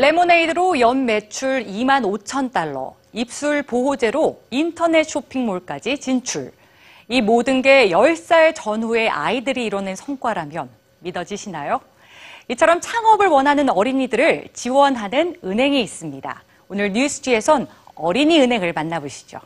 [0.00, 6.52] 레모네이드로 연 매출 2만 5천 달러, 입술 보호제로 인터넷 쇼핑몰까지 진출.
[7.08, 11.82] 이 모든 게 10살 전후의 아이들이 이뤄낸 성과라면 믿어지시나요?
[12.48, 16.44] 이처럼 창업을 원하는 어린이들을 지원하는 은행이 있습니다.
[16.70, 19.38] 오늘 뉴스지에선 어린이 은행을 만나보시죠.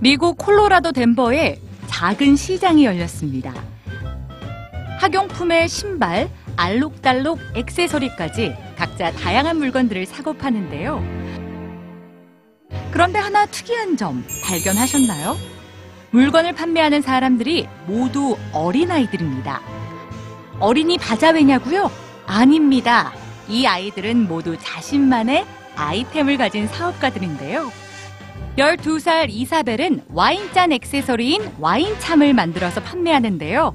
[0.00, 1.58] 미국 콜로라도 덴버에
[1.88, 3.71] 작은 시장이 열렸습니다.
[5.02, 11.02] 학용품에 신발, 알록달록 액세서리까지 각자 다양한 물건들을 사고 파는데요.
[12.92, 15.36] 그런데 하나 특이한 점 발견하셨나요?
[16.12, 19.60] 물건을 판매하는 사람들이 모두 어린아이들입니다.
[20.60, 21.90] 어린이 바자회냐고요?
[22.26, 23.12] 아닙니다.
[23.48, 25.44] 이 아이들은 모두 자신만의
[25.74, 27.72] 아이템을 가진 사업가들인데요.
[28.56, 33.74] 12살 이사벨은 와인잔 액세서리인 와인참을 만들어서 판매하는데요.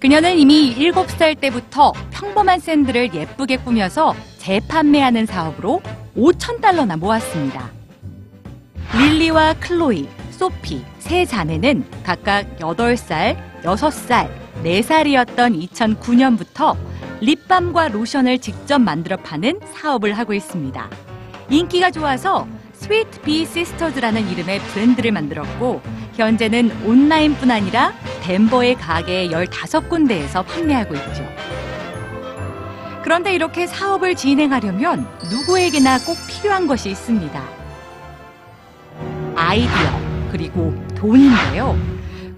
[0.00, 5.82] 그녀는 이미 7살 때부터 평범한 샌들을 예쁘게 꾸며서 재판매하는 사업으로
[6.16, 7.70] 5천 달러나 모았습니다.
[8.96, 14.28] 릴리와 클로이, 소피 세 자매는 각각 8살, 6살,
[14.62, 16.76] 4살이었던 2009년부터
[17.20, 20.90] 립밤과 로션을 직접 만들어 파는 사업을 하고 있습니다.
[21.50, 25.82] 인기가 좋아서 스위트 비 시스터즈라는 이름의 브랜드를 만들었고
[26.18, 31.24] 현재는 온라인뿐 아니라 덴버의 가게 15군데에서 판매하고 있죠.
[33.02, 37.42] 그런데 이렇게 사업을 진행하려면 누구에게나 꼭 필요한 것이 있습니다.
[39.34, 41.78] 아이디어, 그리고 돈인데요.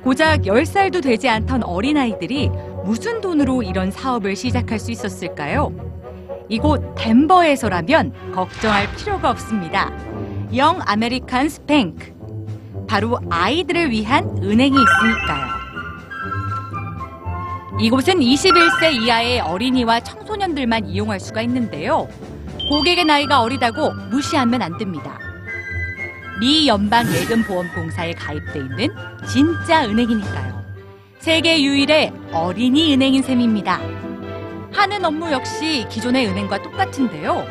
[0.03, 2.51] 고작 10살도 되지 않던 어린아이들이
[2.85, 5.73] 무슨 돈으로 이런 사업을 시작할 수 있었을까요?
[6.49, 9.91] 이곳 덴버에서라면 걱정할 필요가 없습니다.
[10.55, 12.20] 영 아메리칸스 뱅크.
[12.91, 15.47] 바로 아이들을 위한 은행이 있으니까요.
[17.79, 22.09] 이곳은 21세 이하의 어린이와 청소년들만 이용할 수가 있는데요.
[22.69, 25.21] 고객의 나이가 어리다고 무시하면 안 됩니다.
[26.41, 28.89] 미 연방 예금 보험 공사에 가입돼 있는
[29.33, 30.65] 진짜 은행이니까요.
[31.21, 33.81] 세계 유일의 어린이 은행인 셈입니다.
[34.73, 37.47] 하는 업무 역시 기존의 은행과 똑같은데요.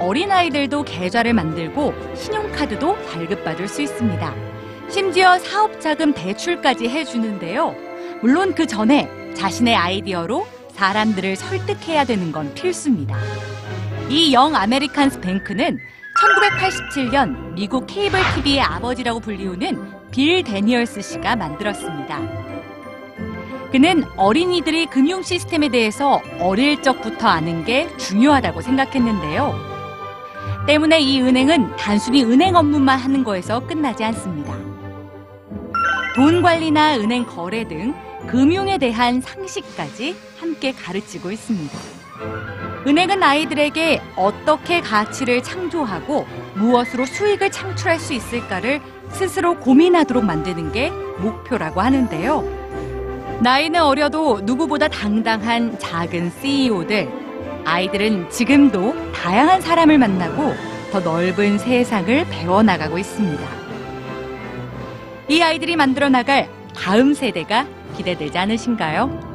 [0.00, 4.52] 어린아이들도 계좌를 만들고 신용카드도 발급받을 수 있습니다.
[4.92, 7.74] 심지어 사업자금 대출까지 해주는데요.
[8.20, 13.16] 물론 그 전에 자신의 아이디어로 사람들을 설득해야 되는 건 필수입니다.
[14.10, 15.78] 이 영 아메리칸스 뱅크는
[16.20, 22.20] 1987년 미국 케이블 TV의 아버지라고 불리우는 빌 데니얼스 씨가 만들었습니다.
[23.72, 29.72] 그는 어린이들이 금융 시스템에 대해서 어릴 적부터 아는 게 중요하다고 생각했는데요.
[30.66, 34.71] 때문에 이 은행은 단순히 은행 업무만 하는 거에서 끝나지 않습니다.
[36.14, 37.94] 돈 관리나 은행 거래 등
[38.26, 41.78] 금융에 대한 상식까지 함께 가르치고 있습니다.
[42.86, 48.80] 은행은 아이들에게 어떻게 가치를 창조하고 무엇으로 수익을 창출할 수 있을까를
[49.10, 53.40] 스스로 고민하도록 만드는 게 목표라고 하는데요.
[53.40, 57.08] 나이는 어려도 누구보다 당당한 작은 CEO들.
[57.64, 60.54] 아이들은 지금도 다양한 사람을 만나고
[60.90, 63.61] 더 넓은 세상을 배워나가고 있습니다.
[65.32, 67.66] 이 아이들이 만들어 나갈 다음 세대가
[67.96, 69.31] 기대되지 않으신가요?